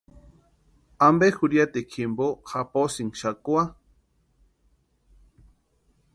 [1.07, 3.63] ¿Ampe jurhiatikwa jimpo japosïnki xakwa?